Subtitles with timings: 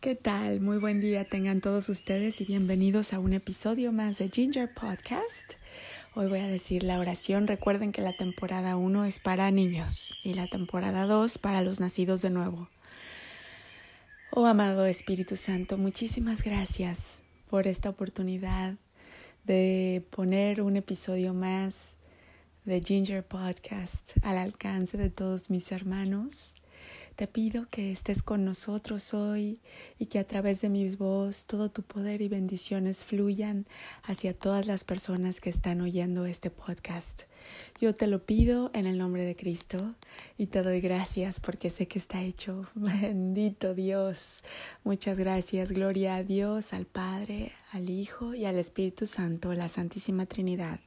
[0.00, 0.62] ¿Qué tal?
[0.62, 5.56] Muy buen día tengan todos ustedes y bienvenidos a un episodio más de Ginger Podcast.
[6.14, 7.46] Hoy voy a decir la oración.
[7.46, 12.22] Recuerden que la temporada 1 es para niños y la temporada 2 para los nacidos
[12.22, 12.70] de nuevo.
[14.30, 17.18] Oh amado Espíritu Santo, muchísimas gracias
[17.50, 18.76] por esta oportunidad
[19.44, 21.98] de poner un episodio más
[22.64, 26.54] de Ginger Podcast al alcance de todos mis hermanos.
[27.16, 29.60] Te pido que estés con nosotros hoy
[29.98, 33.66] y que a través de mi voz todo tu poder y bendiciones fluyan
[34.02, 37.22] hacia todas las personas que están oyendo este podcast.
[37.80, 39.94] Yo te lo pido en el nombre de Cristo
[40.38, 42.68] y te doy gracias porque sé que está hecho.
[42.74, 44.42] Bendito Dios.
[44.84, 45.72] Muchas gracias.
[45.72, 50.80] Gloria a Dios, al Padre, al Hijo y al Espíritu Santo, la Santísima Trinidad.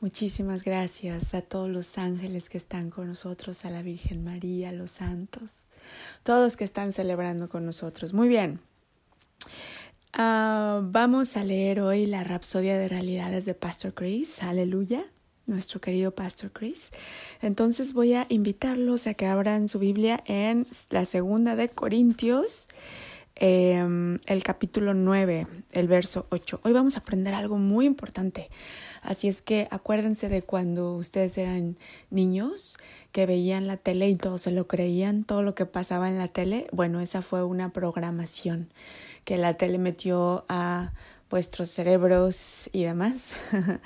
[0.00, 4.72] Muchísimas gracias a todos los ángeles que están con nosotros, a la Virgen María, a
[4.72, 5.50] los santos,
[6.22, 8.12] todos que están celebrando con nosotros.
[8.12, 8.60] Muy bien.
[10.12, 14.42] Uh, vamos a leer hoy la Rapsodia de Realidades de Pastor Chris.
[14.42, 15.04] Aleluya,
[15.46, 16.90] nuestro querido Pastor Chris.
[17.40, 22.66] Entonces voy a invitarlos a que abran su Biblia en la segunda de Corintios.
[23.38, 26.60] Eh, el capítulo 9, el verso 8.
[26.64, 28.48] Hoy vamos a aprender algo muy importante.
[29.02, 31.76] Así es que acuérdense de cuando ustedes eran
[32.10, 32.78] niños
[33.12, 36.28] que veían la tele y todos se lo creían, todo lo que pasaba en la
[36.28, 36.66] tele.
[36.72, 38.72] Bueno, esa fue una programación
[39.24, 40.92] que la tele metió a
[41.30, 43.34] vuestros cerebros y demás.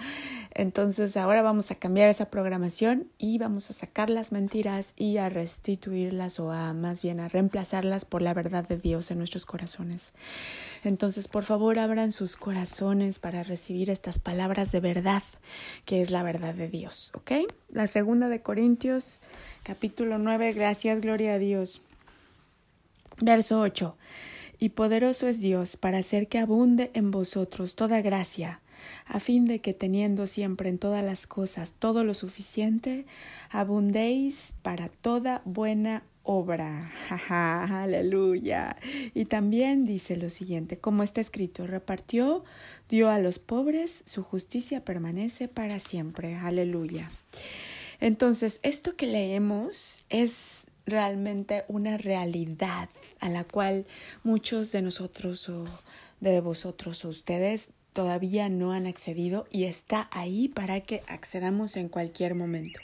[0.54, 5.28] Entonces ahora vamos a cambiar esa programación y vamos a sacar las mentiras y a
[5.28, 10.12] restituirlas o a más bien a reemplazarlas por la verdad de Dios en nuestros corazones.
[10.84, 15.22] Entonces por favor abran sus corazones para recibir estas palabras de verdad
[15.84, 17.32] que es la verdad de Dios, ¿ok?
[17.70, 19.20] La segunda de Corintios
[19.62, 21.82] capítulo 9, gracias, gloria a Dios.
[23.20, 23.96] Verso 8
[24.60, 28.60] y poderoso es Dios para hacer que abunde en vosotros toda gracia,
[29.06, 33.06] a fin de que teniendo siempre en todas las cosas todo lo suficiente,
[33.50, 36.92] abundéis para toda buena obra.
[37.28, 38.76] aleluya.
[39.14, 42.44] Y también dice lo siguiente, como está escrito, repartió,
[42.88, 46.36] dio a los pobres, su justicia permanece para siempre.
[46.36, 47.10] Aleluya.
[47.98, 52.88] Entonces, esto que leemos es realmente una realidad
[53.20, 53.86] a la cual
[54.22, 55.66] muchos de nosotros o
[56.20, 61.88] de vosotros o ustedes todavía no han accedido y está ahí para que accedamos en
[61.88, 62.80] cualquier momento.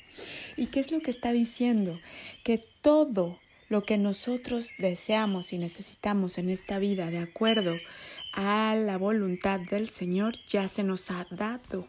[0.56, 1.98] ¿Y qué es lo que está diciendo?
[2.44, 3.38] Que todo
[3.68, 7.76] lo que nosotros deseamos y necesitamos en esta vida de acuerdo
[8.32, 11.88] a la voluntad del Señor ya se nos ha dado.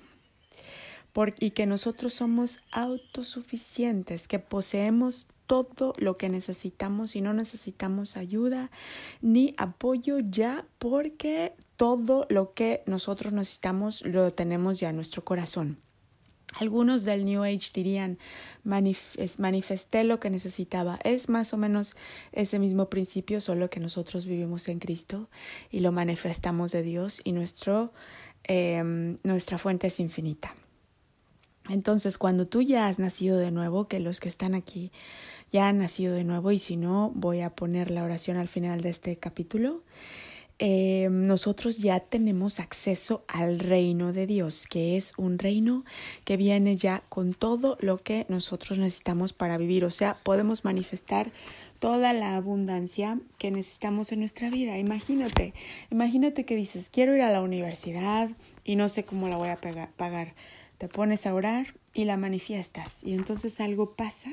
[1.40, 8.70] y que nosotros somos autosuficientes, que poseemos todo lo que necesitamos y no necesitamos ayuda
[9.22, 15.80] ni apoyo ya porque todo lo que nosotros necesitamos lo tenemos ya en nuestro corazón.
[16.54, 18.18] Algunos del New Age dirían
[18.64, 21.00] manifesté lo que necesitaba.
[21.04, 21.96] Es más o menos
[22.32, 25.30] ese mismo principio, solo que nosotros vivimos en Cristo
[25.70, 27.94] y lo manifestamos de Dios y nuestro,
[28.46, 28.82] eh,
[29.24, 30.56] nuestra fuente es infinita.
[31.70, 34.92] Entonces, cuando tú ya has nacido de nuevo, que los que están aquí
[35.52, 38.82] ya han nacido de nuevo, y si no, voy a poner la oración al final
[38.82, 39.82] de este capítulo,
[40.60, 45.86] eh, nosotros ya tenemos acceso al reino de Dios, que es un reino
[46.26, 49.86] que viene ya con todo lo que nosotros necesitamos para vivir.
[49.86, 51.32] O sea, podemos manifestar
[51.78, 54.80] toda la abundancia que necesitamos en nuestra vida.
[54.80, 55.54] Imagínate,
[55.92, 58.32] imagínate que dices, quiero ir a la universidad
[58.64, 60.34] y no sé cómo la voy a pagar
[60.78, 64.32] te pones a orar y la manifiestas y entonces algo pasa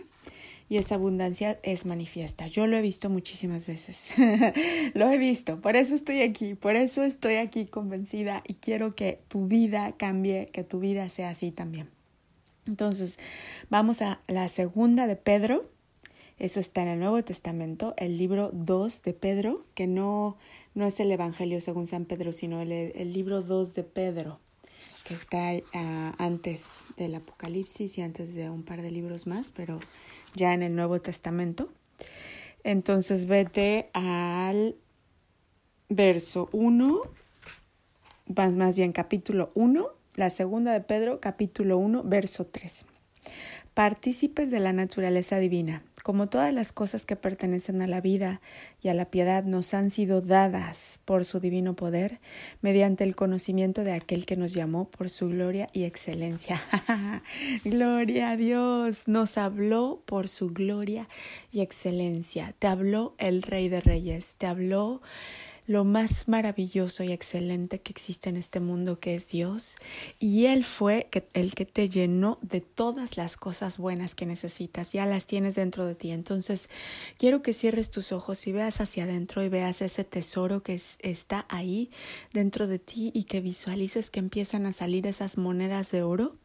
[0.68, 2.46] y esa abundancia es manifiesta.
[2.46, 4.14] Yo lo he visto muchísimas veces.
[4.94, 5.60] lo he visto.
[5.60, 6.54] Por eso estoy aquí.
[6.54, 11.30] Por eso estoy aquí convencida y quiero que tu vida cambie, que tu vida sea
[11.30, 11.90] así también.
[12.66, 13.18] Entonces,
[13.68, 15.68] vamos a la segunda de Pedro.
[16.38, 20.36] Eso está en el Nuevo Testamento, el libro 2 de Pedro, que no,
[20.74, 24.40] no es el Evangelio según San Pedro, sino el, el libro 2 de Pedro
[25.04, 29.78] que está ah, antes del Apocalipsis y antes de un par de libros más, pero
[30.34, 31.70] ya en el Nuevo Testamento.
[32.62, 34.76] Entonces vete al
[35.88, 37.02] verso 1,
[38.26, 42.86] más bien capítulo 1, la segunda de Pedro, capítulo 1, verso 3.
[43.74, 48.42] Partícipes de la naturaleza divina como todas las cosas que pertenecen a la vida
[48.82, 52.20] y a la piedad nos han sido dadas por su divino poder,
[52.60, 56.60] mediante el conocimiento de aquel que nos llamó por su gloria y excelencia.
[57.64, 61.08] gloria a Dios, nos habló por su gloria
[61.50, 62.54] y excelencia.
[62.58, 65.00] Te habló el Rey de Reyes, te habló
[65.66, 69.76] lo más maravilloso y excelente que existe en este mundo, que es Dios,
[70.18, 75.06] y Él fue el que te llenó de todas las cosas buenas que necesitas, ya
[75.06, 76.10] las tienes dentro de ti.
[76.10, 76.68] Entonces,
[77.18, 81.46] quiero que cierres tus ojos y veas hacia adentro y veas ese tesoro que está
[81.48, 81.90] ahí
[82.32, 86.36] dentro de ti y que visualices que empiezan a salir esas monedas de oro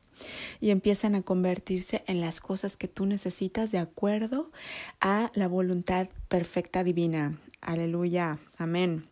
[0.60, 4.52] y empiezan a convertirse en las cosas que tú necesitas de acuerdo
[5.00, 7.40] a la voluntad perfecta divina.
[7.62, 8.40] Aleluya.
[8.58, 9.09] Amén.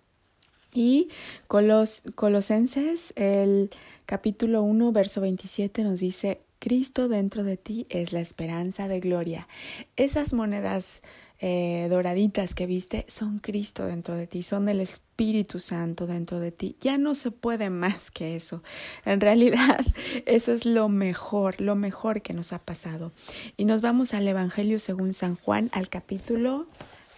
[0.77, 1.09] Y
[1.47, 3.71] Colos, Colosenses, el
[4.05, 9.47] capítulo 1, verso 27 nos dice, Cristo dentro de ti es la esperanza de gloria.
[9.95, 11.01] Esas monedas
[11.39, 16.51] eh, doraditas que viste son Cristo dentro de ti, son el Espíritu Santo dentro de
[16.51, 16.75] ti.
[16.79, 18.61] Ya no se puede más que eso.
[19.03, 19.83] En realidad,
[20.27, 23.11] eso es lo mejor, lo mejor que nos ha pasado.
[23.57, 26.67] Y nos vamos al Evangelio según San Juan, al capítulo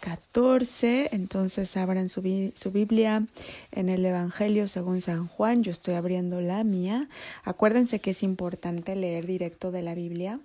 [0.09, 1.09] 14.
[1.11, 3.27] Entonces abran su, su, Biblia
[3.71, 5.63] en el Evangelio según San Juan.
[5.63, 7.07] Yo estoy abriendo la mía.
[7.43, 10.39] Acuérdense que es importante leer directo de la Biblia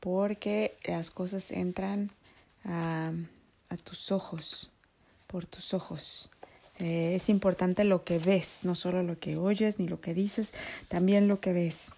[0.00, 2.10] porque las cosas entran
[2.64, 3.12] a,
[3.70, 4.70] a tus ojos,
[5.28, 6.28] por tus ojos.
[6.78, 10.52] Eh, es importante lo que ves, no solo lo que oyes ni lo que dices,
[10.88, 11.90] también lo que ves.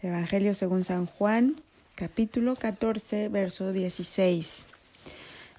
[0.00, 1.60] Evangelio según San Juan,
[1.96, 4.68] capítulo 14, verso 16.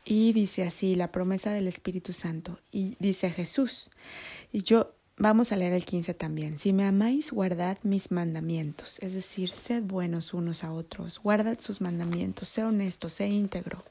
[0.05, 2.59] Y dice así, la promesa del Espíritu Santo.
[2.71, 3.91] Y dice Jesús,
[4.51, 9.13] y yo, vamos a leer el 15 también, si me amáis, guardad mis mandamientos, es
[9.13, 13.83] decir, sed buenos unos a otros, guardad sus mandamientos, sé honesto, sé íntegro.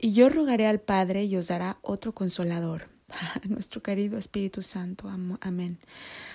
[0.00, 2.88] Y yo rogaré al Padre y os dará otro consolador
[3.48, 5.08] nuestro querido Espíritu Santo.
[5.40, 5.78] Amén.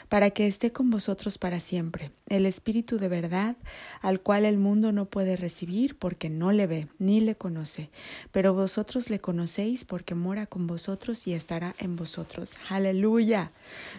[0.10, 2.12] Para que esté con vosotros para siempre.
[2.28, 3.56] El Espíritu de verdad,
[4.02, 7.90] al cual el mundo no puede recibir porque no le ve ni le conoce.
[8.32, 12.54] Pero vosotros le conocéis porque mora con vosotros y estará en vosotros.
[12.70, 13.52] Aleluya.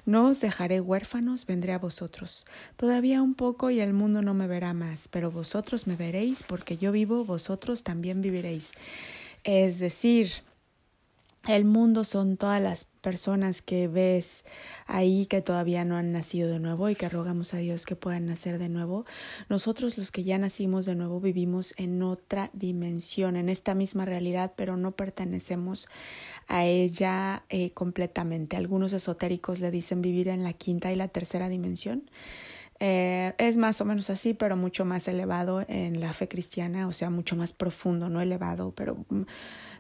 [0.05, 2.47] No os dejaré huérfanos, vendré a vosotros.
[2.77, 6.77] Todavía un poco y el mundo no me verá más, pero vosotros me veréis porque
[6.77, 8.73] yo vivo, vosotros también viviréis.
[9.45, 10.31] Es decir,
[11.47, 14.45] el mundo son todas las personas que ves
[14.87, 18.27] ahí que todavía no han nacido de nuevo y que rogamos a Dios que puedan
[18.27, 19.07] nacer de nuevo.
[19.49, 24.55] Nosotros los que ya nacimos de nuevo vivimos en otra dimensión, en esta misma realidad,
[24.57, 25.89] pero no pertenecemos
[26.49, 28.57] a ella eh, completamente.
[28.57, 32.11] Algunos esotéricos le dicen vivir en la quinta y la tercera dimensión.
[32.79, 36.93] Eh, es más o menos así, pero mucho más elevado en la fe cristiana, o
[36.93, 39.23] sea, mucho más profundo, no elevado, pero mm,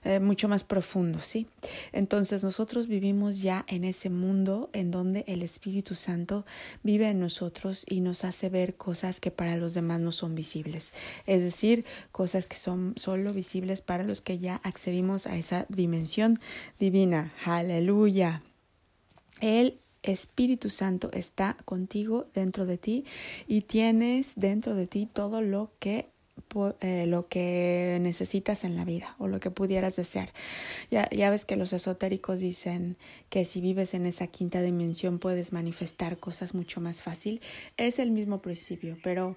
[0.04, 1.46] eh, mucho más profundo, ¿sí?
[1.93, 6.46] Entonces nosotros vivimos ya en ese mundo en donde el Espíritu Santo
[6.82, 10.94] vive en nosotros y nos hace ver cosas que para los demás no son visibles,
[11.26, 16.40] es decir, cosas que son solo visibles para los que ya accedimos a esa dimensión
[16.78, 17.32] divina.
[17.44, 18.42] Aleluya.
[19.40, 23.05] Él Espíritu Santo está contigo dentro de ti
[23.47, 26.08] y tienes dentro de ti todo lo que
[26.81, 30.32] eh, lo que necesitas en la vida o lo que pudieras desear.
[30.91, 32.97] Ya, ya ves que los esotéricos dicen
[33.31, 37.41] que si vives en esa quinta dimensión puedes manifestar cosas mucho más fácil.
[37.76, 39.37] Es el mismo principio, pero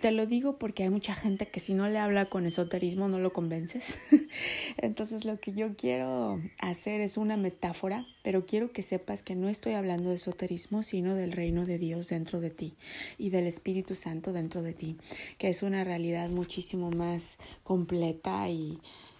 [0.00, 3.18] te lo digo porque hay mucha gente que si no le habla con esoterismo no
[3.18, 3.98] lo convences.
[4.76, 9.48] Entonces lo que yo quiero hacer es una metáfora, pero quiero que sepas que no
[9.48, 12.74] estoy hablando de esoterismo, sino del reino de Dios dentro de ti
[13.18, 14.96] y del Espíritu Santo dentro de ti,
[15.38, 18.78] que es una realidad muchísimo más completa y,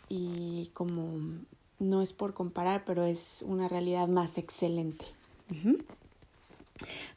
[0.08, 1.40] y como
[1.78, 5.06] no es por comparar, pero es una realidad más excelente.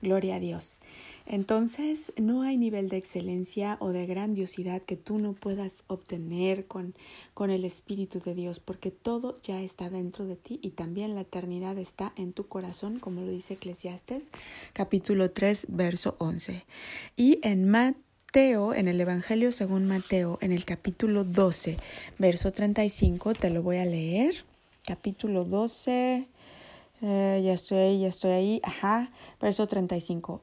[0.02, 0.80] Gloria a Dios.
[1.25, 6.96] Entonces, no hay nivel de excelencia o de grandiosidad que tú no puedas obtener con,
[7.34, 11.22] con el Espíritu de Dios, porque todo ya está dentro de ti y también la
[11.22, 14.32] eternidad está en tu corazón, como lo dice Eclesiastes
[14.74, 16.65] capítulo 3, verso 11.
[17.15, 21.77] Y en Mateo, en el Evangelio según Mateo, en el capítulo 12,
[22.18, 24.46] verso 35, te lo voy a leer.
[24.86, 26.27] Capítulo 12,
[27.01, 30.42] eh, ya estoy ahí, ya estoy ahí, ajá, verso 35.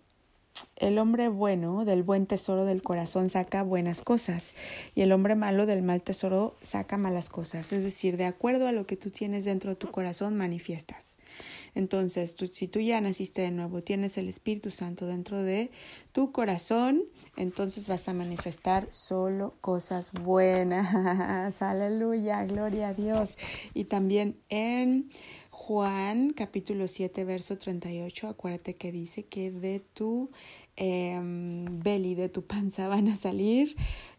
[0.77, 4.55] El hombre bueno del buen tesoro del corazón saca buenas cosas
[4.95, 7.73] y el hombre malo del mal tesoro saca malas cosas.
[7.73, 11.17] Es decir, de acuerdo a lo que tú tienes dentro de tu corazón, manifiestas.
[11.75, 15.71] Entonces, si tú ya naciste de nuevo, tienes el Espíritu Santo dentro de
[16.13, 17.05] tu corazón,
[17.37, 21.63] entonces vas a manifestar solo cosas buenas.
[21.63, 23.37] Aleluya, gloria a Dios.
[23.75, 25.11] Y también en
[25.71, 30.29] Juan capítulo 7, verso 38, acuérdate que dice que de tu
[30.77, 33.77] eh, belly, de tu panza van a salir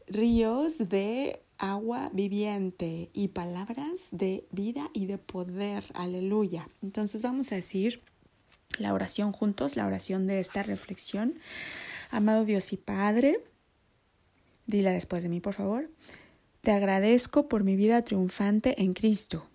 [0.08, 5.84] ríos de agua viviente y palabras de vida y de poder.
[5.94, 6.70] Aleluya.
[6.82, 8.02] Entonces vamos a decir
[8.78, 11.38] la oración juntos, la oración de esta reflexión.
[12.12, 13.44] Amado Dios y Padre,
[14.68, 15.90] dila después de mí, por favor.
[16.62, 19.51] Te agradezco por mi vida triunfante en Cristo.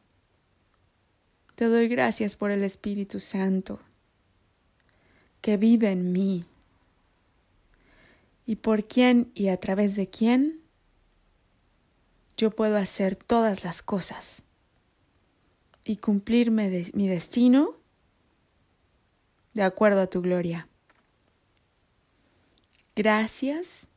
[1.56, 3.80] Te doy gracias por el Espíritu Santo
[5.40, 6.44] que vive en mí
[8.44, 10.60] y por quién y a través de quién
[12.36, 14.44] yo puedo hacer todas las cosas
[15.82, 17.76] y cumplirme de mi destino
[19.54, 20.68] de acuerdo a tu gloria.
[22.94, 23.88] Gracias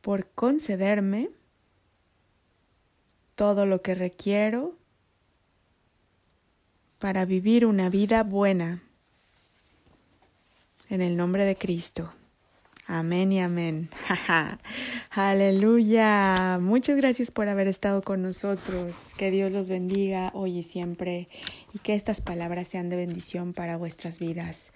[0.00, 1.28] por concederme
[3.34, 4.78] todo lo que requiero
[7.02, 8.80] para vivir una vida buena.
[10.88, 12.12] En el nombre de Cristo.
[12.86, 13.90] Amén y amén.
[15.10, 16.60] Aleluya.
[16.60, 18.94] Muchas gracias por haber estado con nosotros.
[19.16, 21.28] Que Dios los bendiga hoy y siempre
[21.74, 24.70] y que estas palabras sean de bendición para vuestras vidas.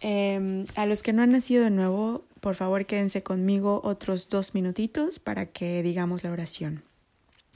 [0.00, 4.54] Em, a los que no han nacido de nuevo, por favor quédense conmigo otros dos
[4.54, 6.84] minutitos para que digamos la oración.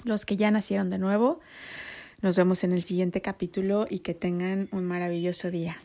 [0.03, 1.39] Los que ya nacieron de nuevo,
[2.23, 5.83] nos vemos en el siguiente capítulo y que tengan un maravilloso día.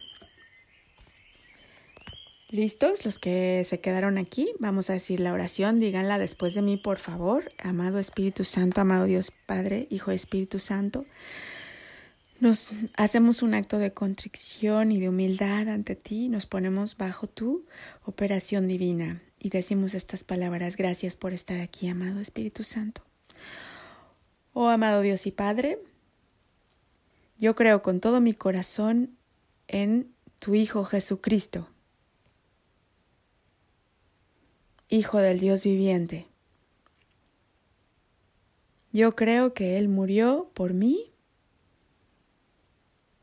[2.50, 3.06] ¿Listos?
[3.06, 7.00] Los que se quedaron aquí, vamos a decir la oración, díganla después de mí, por
[7.00, 7.52] favor.
[7.62, 11.06] Amado Espíritu Santo, amado Dios Padre, Hijo Espíritu Santo,
[12.40, 17.66] nos hacemos un acto de contrición y de humildad ante ti, nos ponemos bajo tu
[18.06, 23.02] operación divina y decimos estas palabras, gracias por estar aquí, amado Espíritu Santo.
[24.54, 25.80] Oh amado Dios y Padre,
[27.38, 29.18] yo creo con todo mi corazón
[29.68, 31.70] en tu Hijo Jesucristo
[34.90, 36.28] Hijo del Dios viviente.
[38.94, 41.12] Yo creo que Él murió por mí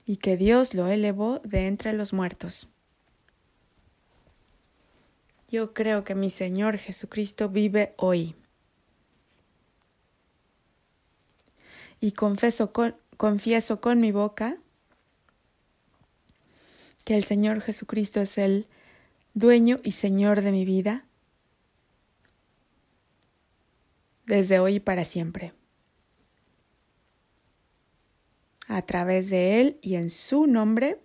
[0.04, 2.68] y que Dios lo elevó de entre los muertos.
[5.49, 8.35] Yo creo que mi Señor Jesucristo vive hoy.
[11.99, 14.59] Y confieso con, confieso con mi boca
[17.04, 18.66] que el Señor Jesucristo es el
[19.35, 21.04] dueño y Señor de mi vida
[24.26, 25.52] desde hoy y para siempre.
[28.66, 31.00] A través de Él y en su nombre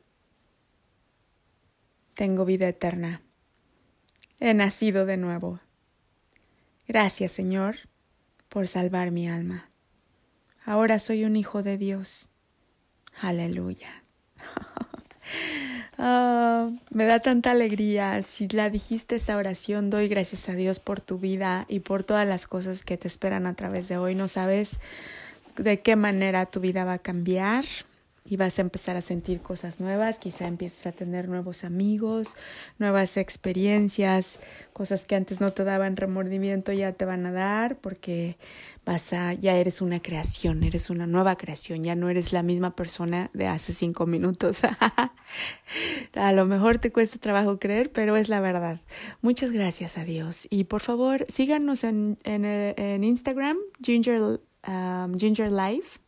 [2.13, 3.21] tengo vida eterna.
[4.39, 5.59] He nacido de nuevo.
[6.87, 7.75] Gracias, Señor,
[8.47, 9.68] por salvar mi alma.
[10.69, 12.29] Ahora soy un hijo de Dios.
[13.19, 13.89] Aleluya.
[16.01, 18.23] Ah, me da tanta alegría.
[18.23, 22.25] Si la dijiste esa oración, doy gracias a Dios por tu vida y por todas
[22.25, 24.15] las cosas que te esperan a través de hoy.
[24.15, 24.79] No sabes
[25.57, 27.65] de qué manera tu vida va a cambiar
[28.29, 32.37] y vas a empezar a sentir cosas nuevas, quizá empieces a tener nuevos amigos,
[32.77, 34.39] nuevas experiencias,
[34.71, 38.37] cosas que antes no te daban remordimiento ya te van a dar porque
[38.85, 42.75] vas a, ya eres una creación, eres una nueva creación, ya no eres la misma
[42.75, 44.61] persona de hace cinco minutos.
[46.13, 48.81] a lo mejor te cuesta trabajo creer, pero es la verdad.
[49.21, 55.51] Muchas gracias a Dios y por favor síganos en, en, en Instagram, Ginger, um, Ginger
[55.51, 55.99] Life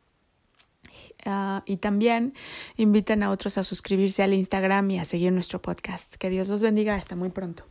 [1.25, 2.33] Ah, y también
[2.77, 6.15] inviten a otros a suscribirse al Instagram y a seguir nuestro podcast.
[6.15, 6.95] Que Dios los bendiga.
[6.95, 7.65] Hasta muy pronto.